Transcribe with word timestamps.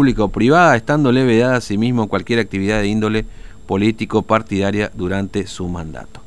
pública 0.00 0.22
o 0.22 0.28
privada, 0.28 0.76
estándole 0.76 1.24
vedada 1.24 1.56
a 1.56 1.60
sí 1.60 1.76
mismo 1.76 2.06
cualquier 2.06 2.38
actividad 2.38 2.80
de 2.80 2.86
índole 2.86 3.24
político 3.66 4.22
partidaria 4.22 4.92
durante 4.94 5.48
su 5.48 5.66
mandato. 5.66 6.20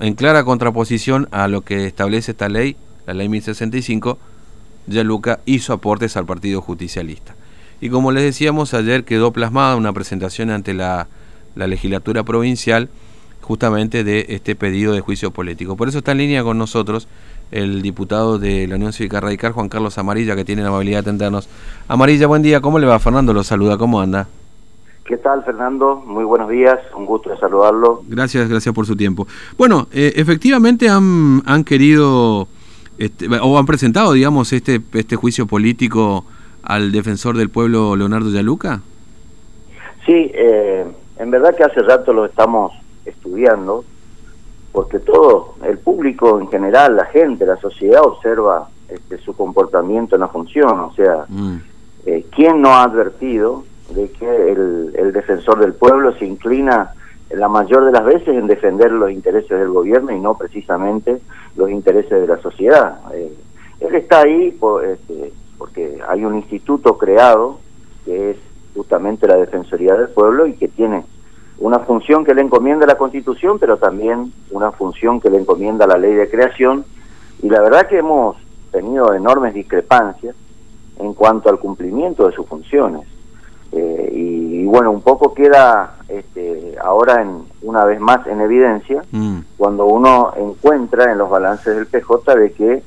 En 0.00 0.12
clara 0.12 0.44
contraposición 0.44 1.28
a 1.30 1.48
lo 1.48 1.62
que 1.62 1.86
establece 1.86 2.32
esta 2.32 2.50
ley, 2.50 2.76
la 3.06 3.14
ley 3.14 3.30
1065, 3.30 4.18
Yaluca 4.86 5.40
hizo 5.46 5.72
aportes 5.72 6.18
al 6.18 6.26
Partido 6.26 6.60
Justicialista. 6.60 7.36
Y 7.80 7.88
como 7.88 8.12
les 8.12 8.22
decíamos, 8.22 8.74
ayer 8.74 9.04
quedó 9.04 9.32
plasmada 9.32 9.74
una 9.74 9.94
presentación 9.94 10.50
ante 10.50 10.74
la, 10.74 11.08
la 11.54 11.66
legislatura 11.66 12.22
provincial 12.22 12.90
justamente 13.40 14.04
de 14.04 14.26
este 14.28 14.54
pedido 14.54 14.92
de 14.92 15.00
juicio 15.00 15.30
político. 15.30 15.74
Por 15.74 15.88
eso 15.88 15.98
está 15.98 16.12
en 16.12 16.18
línea 16.18 16.42
con 16.42 16.58
nosotros 16.58 17.08
el 17.50 17.82
diputado 17.82 18.38
de 18.38 18.66
la 18.66 18.76
Unión 18.76 18.92
Cívica 18.92 19.20
Radical, 19.20 19.52
Juan 19.52 19.68
Carlos 19.68 19.98
Amarilla, 19.98 20.36
que 20.36 20.44
tiene 20.44 20.62
la 20.62 20.68
amabilidad 20.68 20.98
de 20.98 21.10
atendernos. 21.10 21.48
Amarilla, 21.88 22.26
buen 22.26 22.42
día, 22.42 22.60
¿cómo 22.60 22.78
le 22.78 22.86
va? 22.86 22.98
Fernando 22.98 23.32
lo 23.32 23.44
saluda, 23.44 23.78
¿cómo 23.78 24.00
anda? 24.00 24.26
¿Qué 25.04 25.18
tal, 25.18 25.44
Fernando? 25.44 26.02
Muy 26.06 26.24
buenos 26.24 26.48
días, 26.48 26.78
un 26.96 27.04
gusto 27.04 27.28
de 27.30 27.36
saludarlo. 27.36 28.02
Gracias, 28.08 28.48
gracias 28.48 28.74
por 28.74 28.86
su 28.86 28.96
tiempo. 28.96 29.26
Bueno, 29.58 29.86
eh, 29.92 30.14
efectivamente 30.16 30.88
han, 30.88 31.42
han 31.44 31.62
querido, 31.62 32.48
este, 32.96 33.28
o 33.42 33.58
han 33.58 33.66
presentado, 33.66 34.14
digamos, 34.14 34.52
este, 34.54 34.80
este 34.94 35.16
juicio 35.16 35.46
político 35.46 36.24
al 36.62 36.90
defensor 36.90 37.36
del 37.36 37.50
pueblo, 37.50 37.96
Leonardo 37.96 38.30
Yaluca. 38.30 38.80
Sí, 40.06 40.30
eh, 40.34 40.86
en 41.18 41.30
verdad 41.30 41.54
que 41.54 41.64
hace 41.64 41.80
rato 41.80 42.14
lo 42.14 42.24
estamos 42.24 42.72
estudiando, 43.04 43.84
porque 44.74 44.98
todo 44.98 45.54
el 45.62 45.78
público 45.78 46.40
en 46.40 46.48
general, 46.48 46.96
la 46.96 47.04
gente, 47.04 47.46
la 47.46 47.56
sociedad 47.58 48.02
observa 48.04 48.68
este, 48.88 49.18
su 49.18 49.32
comportamiento 49.36 50.16
en 50.16 50.22
la 50.22 50.28
función, 50.28 50.80
o 50.80 50.92
sea, 50.94 51.26
mm. 51.28 51.56
eh, 52.06 52.26
¿quién 52.34 52.60
no 52.60 52.70
ha 52.70 52.82
advertido 52.82 53.62
de 53.94 54.10
que 54.10 54.50
el, 54.50 55.12
defensor 55.12 55.60
del 55.60 55.74
pueblo 55.74 56.12
se 56.18 56.26
inclina 56.26 56.92
la 57.30 57.46
mayor 57.46 57.84
de 57.84 57.92
las 57.92 58.04
veces 58.04 58.30
en 58.30 58.48
defender 58.48 58.90
los 58.90 59.12
intereses 59.12 59.56
del 59.56 59.68
gobierno 59.68 60.10
y 60.10 60.18
no 60.18 60.36
precisamente 60.36 61.20
los 61.54 61.70
intereses 61.70 62.20
de 62.20 62.26
la 62.26 62.38
sociedad? 62.38 62.98
Eh, 63.14 63.32
él 63.78 63.94
está 63.94 64.22
ahí 64.22 64.50
por, 64.50 64.84
este, 64.84 65.32
porque 65.56 66.00
hay 66.08 66.24
un 66.24 66.34
instituto 66.34 66.98
creado 66.98 67.60
que 68.04 68.30
es 68.32 68.36
justamente 68.74 69.28
la 69.28 69.36
Defensoría 69.36 69.94
del 69.94 70.08
Pueblo 70.08 70.48
y 70.48 70.54
que 70.54 70.66
tiene 70.66 71.04
una 71.58 71.80
función 71.80 72.24
que 72.24 72.34
le 72.34 72.42
encomienda 72.42 72.86
la 72.86 72.96
Constitución, 72.96 73.58
pero 73.58 73.76
también 73.76 74.32
una 74.50 74.72
función 74.72 75.20
que 75.20 75.30
le 75.30 75.38
encomienda 75.38 75.86
la 75.86 75.98
ley 75.98 76.14
de 76.14 76.28
creación. 76.28 76.84
Y 77.42 77.48
la 77.48 77.60
verdad 77.60 77.86
que 77.86 77.98
hemos 77.98 78.36
tenido 78.70 79.14
enormes 79.14 79.54
discrepancias 79.54 80.34
en 80.98 81.14
cuanto 81.14 81.48
al 81.48 81.58
cumplimiento 81.58 82.26
de 82.26 82.34
sus 82.34 82.46
funciones. 82.46 83.06
Eh, 83.72 84.10
y, 84.12 84.64
bueno, 84.66 84.92
un 84.92 85.00
poco 85.00 85.34
queda 85.34 85.96
este, 86.08 86.76
ahora 86.80 87.22
en, 87.22 87.44
una 87.62 87.84
vez 87.84 87.98
más 87.98 88.24
en 88.26 88.40
evidencia 88.40 89.02
mm. 89.10 89.38
cuando 89.56 89.86
uno 89.86 90.32
encuentra 90.36 91.10
en 91.10 91.18
los 91.18 91.28
balances 91.28 91.74
del 91.74 91.86
PJ 91.86 92.36
de 92.36 92.52
que 92.52 92.82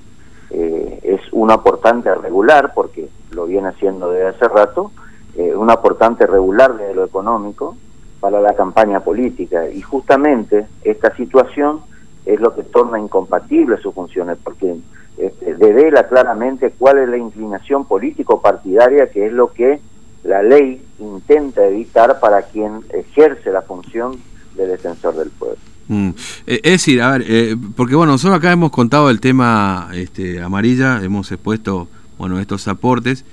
eh, 0.50 1.00
es 1.04 1.22
un 1.34 1.52
aportante 1.52 2.14
regular, 2.16 2.72
porque 2.73 3.10
lo 3.32 3.45
viene 3.45 3.70
haciendo 3.70 4.12
desde 4.12 4.28
hace 4.28 4.48
rato, 4.48 4.92
eh, 5.36 5.54
un 5.56 5.70
aportante 5.70 6.26
regular 6.26 6.78
desde 6.78 6.95
lo 6.95 7.04
económico, 7.04 7.76
para 8.20 8.42
la 8.42 8.56
campaña 8.56 9.00
política. 9.02 9.70
Y 9.70 9.82
justamente 9.82 10.68
esta 10.84 11.16
situación 11.16 11.82
es 12.26 12.40
lo 12.40 12.54
que 12.56 12.64
torna 12.64 13.00
incompatible 13.00 13.78
sus 13.78 13.94
funciones, 13.94 14.38
porque 14.44 14.76
este, 15.18 15.56
devela 15.56 16.08
claramente 16.08 16.73
cuál 16.78 17.00
es 17.00 17.10
la 17.10 17.18
inclinación 17.18 17.86
político-partidaria, 17.86 19.10
que 19.10 19.28
es 19.28 19.34
lo 19.34 19.52
que 19.54 19.80
la 20.23 20.44
ley 20.44 20.82
intenta 21.00 21.66
evitar 21.66 22.20
para 22.20 22.42
quien 22.44 22.82
ejerce 22.94 23.52
la 23.52 23.62
función 23.62 24.18
de 24.56 24.68
defensor 24.68 25.16
del 25.16 25.30
pueblo. 25.30 25.58
Mm. 25.88 26.10
Eh, 26.48 26.60
es 26.64 26.72
decir, 26.73 27.02
a 27.02 27.12
ver, 27.12 27.23
eh, 27.28 27.55
porque 27.76 27.95
bueno, 27.95 28.11
nosotros 28.14 28.38
acá 28.38 28.52
hemos 28.52 28.72
contado 28.72 29.10
el 29.10 29.22
tema 29.22 29.89
este, 29.94 30.42
amarilla, 30.42 31.02
hemos 31.02 31.32
expuesto 31.32 31.88
bueno 32.17 32.39
estos 32.39 32.67
aportes 32.67 33.26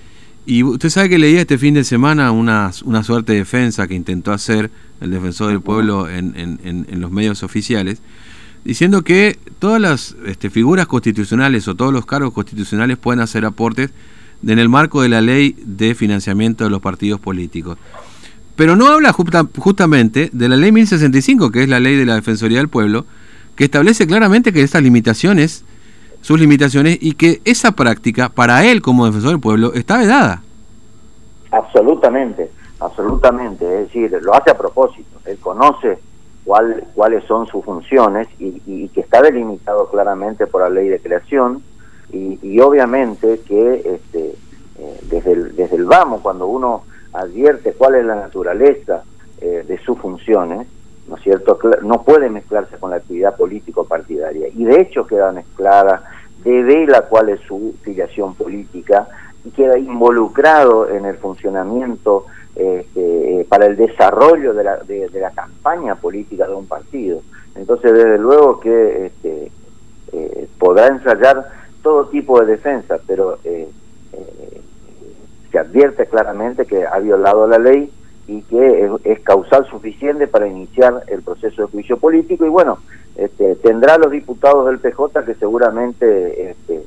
y 0.46 0.62
usted 0.62 0.90
sabe 0.90 1.08
que 1.08 1.18
leía 1.18 1.40
este 1.40 1.58
fin 1.58 1.74
de 1.74 1.84
semana 1.84 2.30
una, 2.30 2.70
una 2.84 3.02
suerte 3.02 3.32
de 3.32 3.38
defensa 3.38 3.86
que 3.86 3.94
intentó 3.94 4.32
hacer 4.32 4.70
el 5.00 5.10
defensor 5.10 5.48
del 5.48 5.60
pueblo 5.60 6.08
en, 6.08 6.34
en, 6.36 6.86
en 6.88 7.00
los 7.00 7.10
medios 7.10 7.42
oficiales, 7.42 8.00
diciendo 8.64 9.02
que 9.02 9.38
todas 9.58 9.80
las 9.80 10.16
este, 10.26 10.50
figuras 10.50 10.86
constitucionales 10.86 11.68
o 11.68 11.74
todos 11.74 11.92
los 11.92 12.06
cargos 12.06 12.32
constitucionales 12.32 12.98
pueden 12.98 13.20
hacer 13.20 13.44
aportes 13.44 13.90
en 14.46 14.58
el 14.58 14.68
marco 14.68 15.02
de 15.02 15.08
la 15.08 15.20
ley 15.20 15.56
de 15.64 15.94
financiamiento 15.94 16.64
de 16.64 16.70
los 16.70 16.80
partidos 16.80 17.20
políticos. 17.20 17.78
Pero 18.56 18.76
no 18.76 18.86
habla 18.86 19.12
justamente 19.12 20.30
de 20.32 20.48
la 20.48 20.56
ley 20.56 20.70
1065, 20.70 21.50
que 21.50 21.62
es 21.62 21.68
la 21.68 21.80
ley 21.80 21.96
de 21.96 22.06
la 22.06 22.14
Defensoría 22.14 22.58
del 22.58 22.68
Pueblo, 22.68 23.04
que 23.56 23.64
establece 23.64 24.06
claramente 24.06 24.52
que 24.52 24.62
estas 24.62 24.82
limitaciones 24.82 25.63
sus 26.24 26.40
limitaciones 26.40 26.96
y 27.02 27.12
que 27.16 27.42
esa 27.44 27.72
práctica 27.72 28.30
para 28.30 28.64
él 28.64 28.80
como 28.80 29.04
defensor 29.04 29.32
del 29.32 29.40
pueblo 29.40 29.74
está 29.74 29.98
vedada. 29.98 30.42
Absolutamente, 31.50 32.50
absolutamente, 32.80 33.66
es 33.66 33.80
decir, 33.88 34.18
lo 34.22 34.34
hace 34.34 34.50
a 34.50 34.56
propósito, 34.56 35.20
él 35.26 35.36
conoce 35.38 35.98
cuál, 36.42 36.82
cuáles 36.94 37.24
son 37.24 37.46
sus 37.46 37.62
funciones 37.62 38.26
y, 38.38 38.88
que 38.88 39.00
está 39.02 39.20
delimitado 39.20 39.90
claramente 39.90 40.46
por 40.46 40.62
la 40.62 40.70
ley 40.70 40.88
de 40.88 40.98
creación 40.98 41.62
y, 42.10 42.58
obviamente 42.58 43.40
que 43.46 43.82
este, 43.84 44.34
eh, 44.78 45.00
desde, 45.10 45.32
el, 45.32 45.54
desde 45.56 45.76
el 45.76 45.84
vamos, 45.84 46.22
cuando 46.22 46.46
uno 46.46 46.84
advierte 47.12 47.74
cuál 47.74 47.96
es 47.96 48.06
la 48.06 48.14
naturaleza 48.14 49.02
eh, 49.42 49.62
de 49.68 49.78
sus 49.84 49.98
funciones, 49.98 50.66
¿no 51.06 51.18
cierto? 51.18 51.58
No 51.82 52.02
puede 52.02 52.30
mezclarse 52.30 52.78
con 52.78 52.90
la 52.90 52.96
actividad 52.96 53.36
político-partidaria. 53.36 54.48
Y 54.48 54.64
de 54.64 54.80
hecho 54.80 55.06
queda 55.06 55.32
mezclada, 55.32 56.13
la 56.44 57.02
cuál 57.02 57.30
es 57.30 57.40
su 57.40 57.74
filiación 57.82 58.34
política 58.34 59.08
y 59.44 59.50
queda 59.50 59.78
involucrado 59.78 60.88
en 60.88 61.04
el 61.06 61.16
funcionamiento 61.16 62.26
este, 62.54 63.40
eh, 63.40 63.46
para 63.48 63.66
el 63.66 63.76
desarrollo 63.76 64.54
de 64.54 64.64
la, 64.64 64.76
de, 64.76 65.08
la, 65.12 65.30
campaña 65.30 65.96
política 65.96 66.46
de 66.46 66.54
un 66.54 66.66
partido. 66.66 67.20
Entonces, 67.54 67.92
desde 67.92 68.18
luego 68.18 68.60
que 68.60 69.06
este, 69.06 69.50
eh, 70.12 70.48
podrá 70.58 70.88
ensayar 70.88 71.48
todo 71.82 72.08
tipo 72.08 72.40
de 72.40 72.46
defensa, 72.46 72.98
pero 73.06 73.38
eh, 73.44 73.68
se 75.50 75.58
advierte 75.58 76.06
claramente 76.06 76.64
que 76.64 76.86
ha 76.86 76.98
violado 76.98 77.46
la 77.46 77.58
ley 77.58 77.92
y 78.26 78.42
que 78.42 78.90
es, 79.04 79.20
causal 79.20 79.66
suficiente 79.66 80.26
para 80.26 80.46
iniciar 80.46 81.02
el 81.08 81.22
proceso 81.22 81.62
de 81.62 81.68
juicio 81.68 81.96
político 81.96 82.46
y 82.46 82.48
bueno, 82.48 82.78
este, 83.16 83.54
tendrá 83.56 83.98
los 83.98 84.10
diputados 84.10 84.66
del 84.66 84.78
PJ 84.78 85.24
que 85.24 85.34
seguramente 85.34 86.50
este, 86.50 86.82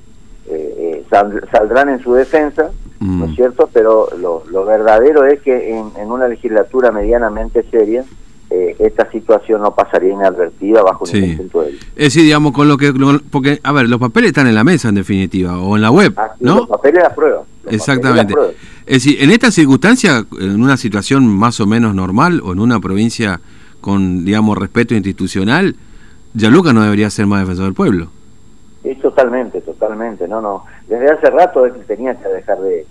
eh, 0.49 1.05
eh, 1.09 1.39
saldrán 1.51 1.89
en 1.89 1.99
su 2.03 2.13
defensa, 2.13 2.71
¿no 2.99 3.25
es 3.25 3.31
mm. 3.31 3.35
cierto? 3.35 3.69
Pero 3.71 4.09
lo, 4.17 4.65
verdadero 4.65 5.25
es 5.25 5.41
que 5.41 5.77
en, 5.77 6.11
una 6.11 6.27
legislatura 6.27 6.91
medianamente 6.91 7.63
seria 7.69 8.03
eh, 8.49 8.75
esta 8.79 9.09
situación 9.11 9.61
no 9.61 9.75
pasaría 9.75 10.13
inadvertida 10.13 10.81
bajo 10.81 11.05
ningún 11.05 11.37
punto 11.37 11.61
de 11.61 11.71
vista. 11.71 11.85
Es 11.95 12.03
decir, 12.05 12.23
digamos, 12.23 12.53
con 12.53 12.67
lo 12.67 12.77
que... 12.77 12.93
porque, 13.29 13.59
a 13.61 13.71
ver, 13.71 13.89
los 13.89 13.99
papeles 13.99 14.29
están 14.29 14.47
en 14.47 14.55
la 14.55 14.63
mesa 14.63 14.89
en 14.89 14.95
definitiva, 14.95 15.59
o 15.59 15.75
en 15.75 15.81
la 15.81 15.91
web, 15.91 16.13
ah, 16.17 16.31
¿no? 16.39 16.59
Los 16.59 16.69
papeles 16.69 16.95
de 16.95 17.03
la 17.03 17.15
prueba. 17.15 17.43
Exactamente. 17.69 18.33
Es 18.85 19.03
decir, 19.03 19.21
en 19.21 19.31
esta 19.31 19.51
circunstancia, 19.51 20.25
en 20.39 20.61
una 20.61 20.77
situación 20.77 21.27
más 21.27 21.59
o 21.59 21.67
menos 21.67 21.93
normal 21.93 22.41
o 22.43 22.53
en 22.53 22.59
una 22.59 22.79
provincia 22.79 23.41
con, 23.81 24.23
digamos, 24.23 24.57
respeto 24.57 24.95
institucional, 24.95 25.75
Yaluca 26.37 26.71
no 26.73 26.83
debería 26.83 27.09
ser 27.09 27.25
más 27.25 27.41
defensor 27.41 27.65
del 27.65 27.73
pueblo. 27.73 28.07
Es 28.83 28.99
totalmente, 28.99 29.61
totalmente. 29.61 30.27
No, 30.27 30.39
no. 30.39 30.65
Desde 30.87 31.11
hace 31.11 31.29
rato 31.29 31.65
él 31.65 31.73
tenía 31.87 32.15
que 32.15 32.29
dejar 32.29 32.59
de, 32.59 32.85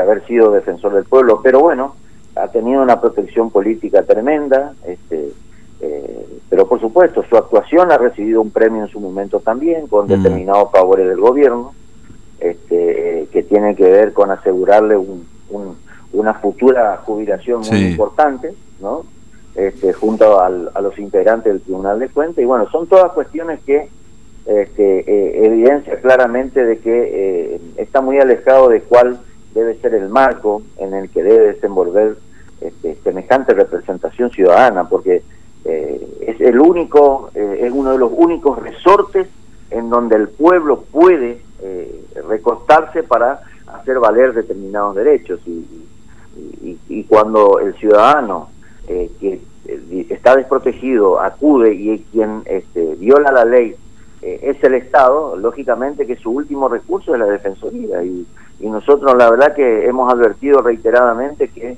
haber 0.00 0.26
sido 0.26 0.50
defensor 0.50 0.94
del 0.94 1.04
pueblo, 1.04 1.40
pero 1.42 1.60
bueno, 1.60 1.94
ha 2.36 2.48
tenido 2.48 2.82
una 2.82 3.00
protección 3.00 3.50
política 3.50 4.02
tremenda, 4.02 4.72
este, 4.86 5.32
eh, 5.80 6.26
pero 6.48 6.68
por 6.68 6.80
supuesto 6.80 7.24
su 7.28 7.36
actuación 7.36 7.92
ha 7.92 7.98
recibido 7.98 8.42
un 8.42 8.50
premio 8.50 8.82
en 8.82 8.88
su 8.88 9.00
momento 9.00 9.40
también 9.40 9.86
con 9.86 10.06
mm. 10.06 10.08
determinados 10.08 10.70
favores 10.72 11.08
del 11.08 11.20
gobierno 11.20 11.72
este, 12.40 13.28
que 13.32 13.42
tiene 13.44 13.76
que 13.76 13.84
ver 13.84 14.12
con 14.12 14.30
asegurarle 14.30 14.96
un, 14.96 15.26
una 16.12 16.34
futura 16.34 16.96
jubilación 17.04 17.62
muy 17.70 17.78
importante, 17.84 18.54
¿no? 18.80 19.04
Este, 19.60 19.92
junto 19.92 20.40
al, 20.40 20.70
a 20.72 20.80
los 20.80 20.98
integrantes 20.98 21.52
del 21.52 21.60
Tribunal 21.60 21.98
de 21.98 22.08
Cuentas. 22.08 22.42
Y 22.42 22.46
bueno, 22.46 22.66
son 22.70 22.86
todas 22.86 23.12
cuestiones 23.12 23.60
que 23.66 23.90
este, 24.46 25.00
eh, 25.00 25.44
evidencia 25.44 26.00
claramente 26.00 26.64
de 26.64 26.78
que 26.78 27.10
eh, 27.54 27.60
está 27.76 28.00
muy 28.00 28.18
alejado 28.18 28.70
de 28.70 28.80
cuál 28.80 29.20
debe 29.52 29.74
ser 29.80 29.94
el 29.94 30.08
marco 30.08 30.62
en 30.78 30.94
el 30.94 31.10
que 31.10 31.22
debe 31.22 31.52
desenvolver 31.52 32.16
este, 32.62 32.94
semejante 33.04 33.52
representación 33.52 34.30
ciudadana, 34.30 34.88
porque 34.88 35.22
eh, 35.66 36.08
es 36.26 36.40
el 36.40 36.58
único, 36.58 37.30
es 37.34 37.70
uno 37.70 37.92
de 37.92 37.98
los 37.98 38.12
únicos 38.16 38.62
resortes 38.62 39.28
en 39.70 39.90
donde 39.90 40.16
el 40.16 40.28
pueblo 40.28 40.84
puede 40.90 41.42
recostarse 42.26 43.02
para 43.02 43.42
hacer 43.66 43.98
valer 43.98 44.32
determinados 44.32 44.96
derechos 44.96 45.38
y, 45.46 45.66
y, 46.88 47.04
cuando 47.04 47.60
el 47.60 47.74
ciudadano 47.74 48.48
eh, 48.92 49.08
que 49.20 49.34
eh, 49.34 49.40
está 50.08 50.36
desprotegido 50.36 51.20
acude 51.20 51.74
y 51.74 52.04
quien 52.12 52.42
este, 52.46 52.94
viola 52.96 53.32
la 53.32 53.44
ley 53.44 53.74
eh, 54.22 54.40
es 54.42 54.62
el 54.62 54.74
Estado, 54.74 55.36
lógicamente 55.36 56.06
que 56.06 56.16
su 56.16 56.30
último 56.30 56.68
recurso 56.68 57.14
es 57.14 57.20
la 57.20 57.26
Defensoría 57.26 58.02
y, 58.02 58.26
y 58.60 58.68
nosotros 58.68 59.16
la 59.16 59.30
verdad 59.30 59.54
que 59.54 59.86
hemos 59.86 60.12
advertido 60.12 60.60
reiteradamente 60.62 61.48
que 61.48 61.76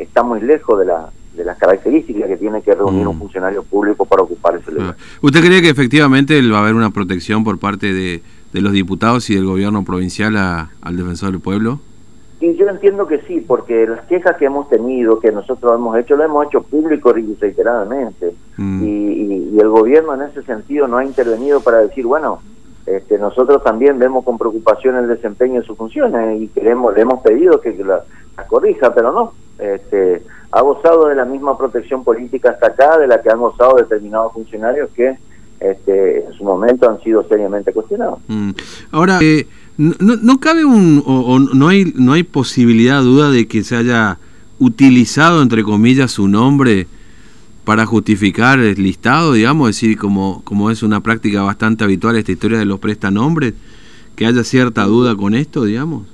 está 0.00 0.24
muy 0.24 0.40
lejos 0.40 0.80
de 0.80 0.86
la 0.86 1.10
de 1.36 1.44
las 1.44 1.58
características 1.58 2.28
que 2.28 2.36
tiene 2.36 2.62
que 2.62 2.74
reunir 2.74 3.06
un 3.06 3.16
mm. 3.16 3.20
funcionario 3.20 3.62
público 3.62 4.04
para 4.04 4.22
ocupar 4.22 4.56
ese 4.56 4.72
lugar. 4.72 4.96
¿Usted 5.20 5.40
cree 5.40 5.62
que 5.62 5.68
efectivamente 5.68 6.40
va 6.48 6.58
a 6.58 6.62
haber 6.62 6.74
una 6.74 6.90
protección 6.90 7.44
por 7.44 7.58
parte 7.58 7.92
de, 7.92 8.22
de 8.52 8.60
los 8.60 8.72
diputados 8.72 9.28
y 9.30 9.34
del 9.34 9.44
gobierno 9.44 9.84
provincial 9.84 10.36
al 10.36 10.96
defensor 10.96 11.32
del 11.32 11.40
pueblo? 11.40 11.80
Sí, 12.44 12.56
yo 12.56 12.68
entiendo 12.68 13.06
que 13.06 13.22
sí, 13.22 13.40
porque 13.40 13.86
las 13.86 14.02
quejas 14.02 14.36
que 14.36 14.44
hemos 14.44 14.68
tenido, 14.68 15.18
que 15.18 15.32
nosotros 15.32 15.72
hemos 15.74 15.96
hecho, 15.96 16.14
lo 16.14 16.24
hemos 16.24 16.46
hecho 16.46 16.60
público 16.62 17.16
y 17.16 17.34
reiteradamente. 17.40 18.34
Mm. 18.58 18.84
Y, 18.84 19.58
el 19.58 19.68
gobierno 19.70 20.12
en 20.14 20.22
ese 20.22 20.42
sentido 20.42 20.86
no 20.86 20.98
ha 20.98 21.04
intervenido 21.06 21.60
para 21.60 21.78
decir, 21.78 22.04
bueno, 22.04 22.42
este, 22.84 23.18
nosotros 23.18 23.64
también 23.64 23.98
vemos 23.98 24.26
con 24.26 24.36
preocupación 24.36 24.96
el 24.96 25.08
desempeño 25.08 25.60
de 25.62 25.66
sus 25.66 25.78
funciones 25.78 26.38
y 26.38 26.48
queremos, 26.48 26.92
le 26.94 27.00
hemos 27.00 27.22
pedido 27.22 27.62
que 27.62 27.72
la, 27.82 28.04
la 28.36 28.46
corrija, 28.46 28.92
pero 28.92 29.10
no. 29.10 29.32
Este, 29.58 30.22
ha 30.50 30.60
gozado 30.60 31.06
de 31.06 31.14
la 31.14 31.24
misma 31.24 31.56
protección 31.56 32.04
política 32.04 32.50
hasta 32.50 32.66
acá 32.66 32.98
de 32.98 33.06
la 33.06 33.22
que 33.22 33.30
han 33.30 33.38
gozado 33.38 33.76
determinados 33.76 34.34
funcionarios 34.34 34.90
que 34.90 35.16
este, 35.60 36.26
en 36.26 36.32
su 36.34 36.44
momento 36.44 36.90
han 36.90 37.00
sido 37.00 37.26
seriamente 37.26 37.72
cuestionados. 37.72 38.18
Mm. 38.28 38.50
Ahora, 38.90 39.18
eh, 39.22 39.46
no, 39.76 39.94
no, 39.98 40.40
cabe 40.40 40.64
un, 40.64 41.02
o, 41.04 41.38
no 41.38 41.68
hay 41.68 41.92
no 41.96 42.12
hay 42.12 42.22
posibilidad, 42.22 43.02
duda 43.02 43.30
de 43.30 43.48
que 43.48 43.62
se 43.62 43.76
haya 43.76 44.18
utilizado, 44.58 45.42
entre 45.42 45.62
comillas, 45.62 46.12
su 46.12 46.28
nombre 46.28 46.86
para 47.64 47.86
justificar 47.86 48.58
el 48.58 48.82
listado, 48.82 49.32
digamos, 49.32 49.70
es 49.70 49.76
decir, 49.76 49.98
como, 49.98 50.42
como 50.44 50.70
es 50.70 50.82
una 50.82 51.00
práctica 51.00 51.42
bastante 51.42 51.84
habitual 51.84 52.16
esta 52.16 52.32
historia 52.32 52.58
de 52.58 52.66
los 52.66 52.78
prestanombres, 52.78 53.54
que 54.16 54.26
haya 54.26 54.44
cierta 54.44 54.84
duda 54.84 55.16
con 55.16 55.34
esto, 55.34 55.64
digamos. 55.64 56.06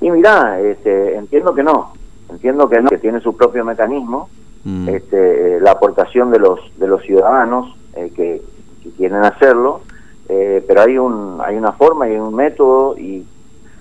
Y 0.00 0.10
mira, 0.10 0.60
este, 0.60 1.16
entiendo 1.16 1.54
que 1.54 1.62
no, 1.62 1.92
entiendo 2.28 2.68
que 2.68 2.80
no, 2.80 2.88
que 2.88 2.98
tiene 2.98 3.20
su 3.20 3.36
propio 3.36 3.64
mecanismo, 3.64 4.28
mm. 4.64 4.88
este, 4.88 5.60
la 5.60 5.72
aportación 5.72 6.30
de 6.30 6.38
los 6.38 6.60
de 6.76 6.86
los 6.86 7.02
ciudadanos 7.02 7.74
eh, 7.94 8.12
que, 8.14 8.42
quieren 8.96 9.22
hacerlo, 9.22 9.82
eh, 10.58 10.64
pero 10.66 10.82
hay 10.82 10.98
un 10.98 11.40
hay 11.44 11.56
una 11.56 11.72
forma 11.72 12.08
y 12.08 12.16
un 12.16 12.34
método 12.34 12.98
y 12.98 13.24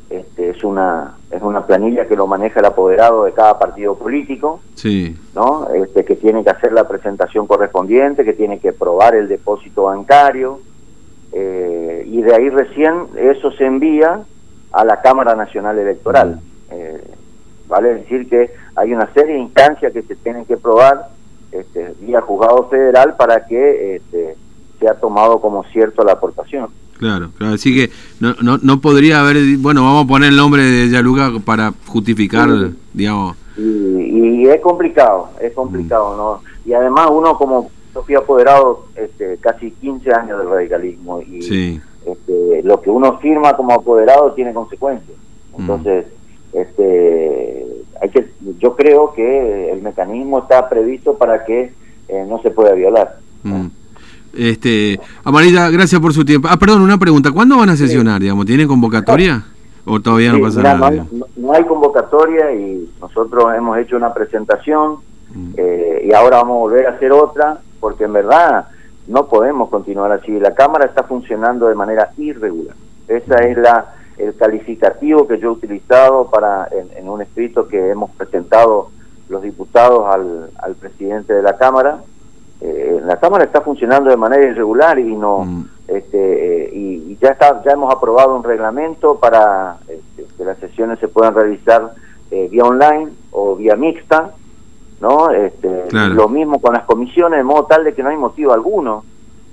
este, 0.10 0.52
es 0.52 0.64
una 0.64 1.16
es 1.32 1.42
una 1.42 1.66
planilla 1.66 2.08
que 2.08 2.16
lo 2.16 2.28
maneja 2.28 2.60
el 2.60 2.66
apoderado 2.66 3.26
de 3.26 3.34
cada 3.34 3.60
partido 3.60 3.96
político, 3.96 4.62
sí. 4.76 5.18
¿no? 5.36 5.68
Este, 5.74 6.06
que 6.06 6.16
tiene 6.16 6.44
que 6.44 6.50
hacer 6.50 6.72
la 6.72 6.88
presentación 6.88 7.48
correspondiente, 7.48 8.24
que 8.24 8.34
tiene 8.34 8.60
que 8.60 8.72
probar 8.72 9.16
el 9.16 9.28
depósito 9.28 9.84
bancario 9.84 10.60
eh, 11.34 12.04
y 12.06 12.22
de 12.22 12.34
ahí 12.34 12.50
recién 12.50 13.08
eso 13.18 13.52
se 13.52 13.66
envía 13.66 14.22
a 14.72 14.86
la 14.86 15.02
Cámara 15.02 15.36
Nacional 15.36 15.78
Electoral. 15.78 16.40
Mm. 16.70 17.70
vale 17.70 17.96
decir 17.96 18.30
que 18.30 18.52
hay 18.76 18.94
una 18.94 19.12
serie 19.14 19.34
de 19.36 19.40
instancias 19.40 19.92
que 19.92 20.04
se 20.04 20.16
tienen 20.16 20.46
que 20.46 20.58
probar 20.58 21.10
este, 21.52 21.94
vía 22.00 22.22
juzgado 22.22 22.68
federal 22.70 23.16
para 23.16 23.46
que 23.46 23.96
este, 23.96 24.36
sea 24.80 24.96
tomado 24.96 25.40
como 25.40 25.64
cierto 25.66 26.04
la 26.04 26.14
aportación. 26.14 26.70
Claro, 26.98 27.30
claro, 27.38 27.54
así 27.54 27.76
que 27.76 27.92
no, 28.20 28.34
no, 28.42 28.58
no 28.58 28.82
podría 28.82 29.20
haber, 29.20 29.38
bueno, 29.60 29.84
vamos 29.84 30.06
a 30.06 30.08
poner 30.08 30.30
el 30.30 30.36
nombre 30.36 30.64
de 30.64 30.90
Yaluga 30.90 31.32
para 31.46 31.72
justificar, 31.86 32.50
digamos. 32.94 33.38
Y, 33.58 34.48
es 34.48 34.62
complicado, 34.62 35.30
es 35.42 35.54
complicado, 35.54 36.14
mm. 36.14 36.18
¿no? 36.18 36.42
Y 36.66 36.74
además 36.74 37.10
uno 37.12 37.38
como 37.38 37.70
yo 37.94 38.04
fui 38.04 38.16
apoderado 38.16 38.86
este, 38.96 39.38
casi 39.38 39.72
15 39.72 40.12
años 40.12 40.40
del 40.40 40.50
radicalismo 40.50 41.22
y 41.22 41.80
este, 42.06 42.62
lo 42.64 42.82
que 42.82 42.90
uno 42.90 43.18
firma 43.20 43.56
como 43.56 43.74
apoderado 43.74 44.34
tiene 44.34 44.54
consecuencias. 44.54 45.18
Mm. 45.56 45.62
Entonces, 45.62 46.06
este 46.54 47.66
hay 48.02 48.10
que 48.10 48.32
yo 48.60 48.76
creo 48.76 49.14
que 49.14 49.72
el 49.72 49.82
mecanismo 49.82 50.40
está 50.40 50.70
previsto 50.70 51.18
para 51.18 51.44
que 51.46 51.74
eh, 52.08 52.26
no 52.28 52.42
se 52.42 52.52
pueda 52.52 52.74
violar. 52.74 53.18
Mm. 53.44 53.68
Este, 54.38 55.00
Amarilla, 55.24 55.70
gracias 55.70 56.00
por 56.00 56.14
su 56.14 56.24
tiempo. 56.24 56.48
Ah, 56.52 56.58
perdón, 56.58 56.82
una 56.82 56.98
pregunta. 56.98 57.32
¿Cuándo 57.32 57.58
van 57.58 57.70
a 57.70 57.76
sesionar? 57.76 58.22
Digamos, 58.22 58.46
¿Tiene 58.46 58.68
convocatoria? 58.68 59.44
¿O 59.86 60.00
todavía 60.00 60.34
no 60.34 60.42
pasa 60.42 60.62
nada? 60.62 61.06
No 61.36 61.54
hay, 61.54 61.64
convocatoria 61.64 62.54
y 62.54 62.90
nosotros 63.02 63.46
hemos 63.56 63.78
hecho 63.78 63.96
una 63.96 64.14
presentación 64.14 64.98
mm. 65.34 65.54
eh, 65.56 66.08
y 66.10 66.14
ahora 66.14 66.38
vamos 66.38 66.56
a 66.56 66.60
volver 66.60 66.88
a 66.88 66.92
hacer 66.92 67.12
otra 67.12 67.60
porque 67.80 68.04
en 68.04 68.14
verdad 68.14 68.68
no 69.08 69.28
podemos 69.28 69.70
continuar 69.70 70.12
así. 70.12 70.40
La 70.40 70.54
Cámara 70.54 70.86
está 70.86 71.04
funcionando 71.04 71.68
de 71.68 71.76
manera 71.76 72.12
irregular. 72.18 72.76
Esa 73.08 73.38
es 73.38 73.58
la 73.58 73.94
el 74.18 74.36
calificativo 74.36 75.28
que 75.28 75.40
yo 75.40 75.50
he 75.50 75.52
utilizado 75.52 76.30
para 76.30 76.68
en, 76.72 77.08
un 77.08 77.22
escrito 77.22 77.68
que 77.68 77.92
hemos 77.92 78.10
presentado 78.12 78.90
los 79.30 79.44
diputados 79.44 80.06
al, 80.08 80.50
al 80.58 80.76
presidente 80.76 81.34
de 81.34 81.44
la 81.44 81.58
Cámara. 81.58 82.00
Eh, 82.60 83.02
la 83.06 83.18
Cámara 83.18 83.44
está 83.44 83.62
funcionando 83.62 84.10
de 84.10 84.18
manera 84.18 84.48
irregular 84.48 84.98
y 84.98 85.16
no 85.16 85.40
mm. 85.46 85.66
este, 85.88 86.66
eh, 86.66 86.70
y, 86.74 87.18
ya 87.22 87.30
está 87.30 87.62
ya 87.64 87.72
hemos 87.72 87.94
aprobado 87.94 88.36
un 88.36 88.44
reglamento 88.44 89.20
para 89.20 89.78
este, 89.88 90.26
que 90.36 90.44
las 90.44 90.58
sesiones 90.58 91.00
se 91.00 91.08
puedan 91.08 91.36
realizar 91.36 91.94
eh, 92.32 92.48
vía 92.50 92.64
online 92.64 93.10
o 93.32 93.56
vía 93.56 93.76
mixta, 93.76 94.32
¿no? 95.00 95.30
Este, 95.32 95.92
Lo 95.92 96.28
mismo 96.30 96.60
con 96.60 96.74
las 96.74 96.84
comisiones, 96.84 97.38
de 97.38 97.44
modo 97.44 97.66
tal 97.66 97.84
de 97.84 97.94
que 97.94 98.04
no 98.04 98.10
hay 98.10 98.18
motivo 98.18 98.54
alguno 98.54 99.04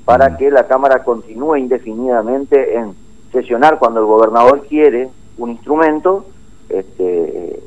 para 0.05 0.31
mm. 0.31 0.37
que 0.37 0.51
la 0.51 0.67
Cámara 0.67 1.05
continúe 1.05 1.57
indefinidamente 1.57 2.77
en 2.77 2.95
sesionar 3.33 3.79
cuando 3.79 4.01
el 4.01 4.07
gobernador 4.07 4.63
quiere 4.69 5.11
un 5.39 5.51
instrumento, 5.51 6.25
este, 6.69 7.61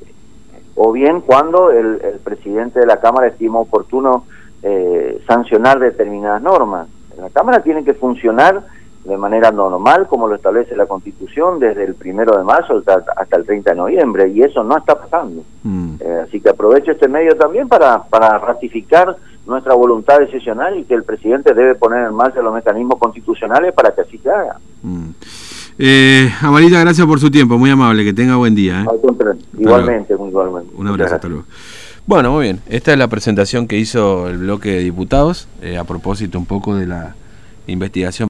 o 0.75 0.91
bien 0.91 1.21
cuando 1.21 1.71
el, 1.71 1.99
presidente 2.23 2.79
de 2.79 2.85
la 2.85 2.99
Cámara 2.99 3.27
estima 3.27 3.59
oportuno 3.59 4.25
eh, 4.63 5.21
sancionar 5.27 5.79
determinadas 5.79 6.41
normas. 6.41 6.87
La 7.17 7.29
Cámara 7.29 7.61
tiene 7.61 7.83
que 7.83 7.93
funcionar 7.93 8.63
de 9.03 9.17
manera 9.17 9.51
normal, 9.51 10.05
como 10.07 10.27
lo 10.27 10.35
establece 10.35 10.75
la 10.75 10.85
Constitución, 10.85 11.59
desde 11.59 11.85
el 11.85 11.95
primero 11.95 12.37
de 12.37 12.43
marzo 12.43 12.83
hasta, 12.85 13.37
el 13.37 13.45
30 13.45 13.71
de 13.71 13.75
noviembre, 13.77 14.27
y 14.27 14.41
eso 14.41 14.63
no 14.63 14.77
está 14.77 14.99
pasando. 14.99 15.43
Mm. 15.63 15.93
Eh, 15.99 16.21
así 16.25 16.41
que 16.41 16.49
aprovecho 16.49 16.91
este 16.91 17.07
medio 17.07 17.35
también 17.37 17.69
para, 17.69 18.03
para 18.03 18.37
ratificar 18.37 19.15
nuestra 19.45 19.73
voluntad 19.75 20.19
decisional 20.19 20.77
y 20.77 20.83
que 20.83 20.93
el 20.93 21.03
presidente 21.03 21.53
debe 21.53 21.75
poner 21.75 22.05
en 22.07 22.13
marcha 22.13 22.41
los 22.41 22.53
mecanismos 22.53 22.99
constitucionales 22.99 23.73
para 23.73 23.95
que 23.95 24.01
así 24.01 24.17
se 24.17 24.29
haga. 24.29 24.57
Mm. 24.83 25.09
Eh, 25.79 26.29
Amarita, 26.41 26.79
gracias 26.81 27.05
por 27.07 27.19
su 27.19 27.29
tiempo, 27.31 27.57
muy 27.57 27.69
amable, 27.69 28.03
que 28.03 28.13
tenga 28.13 28.35
buen 28.35 28.55
día. 28.55 28.81
¿eh? 28.81 28.85
Igualmente, 29.57 30.15
muy 30.17 30.29
igualmente. 30.29 30.73
Un 30.75 30.87
abrazo, 30.87 31.15
hasta 31.15 31.27
luego. 31.27 31.45
Bueno, 32.07 32.31
muy 32.31 32.43
bien, 32.43 32.61
esta 32.69 32.93
es 32.93 32.97
la 32.97 33.09
presentación 33.09 33.67
que 33.67 33.77
hizo 33.77 34.29
el 34.29 34.37
bloque 34.37 34.69
de 34.69 34.79
diputados 34.79 35.49
eh, 35.61 35.77
a 35.77 35.83
propósito 35.83 36.39
un 36.39 36.45
poco 36.45 36.73
de 36.73 36.87
la 36.87 37.15
investigación. 37.67 38.25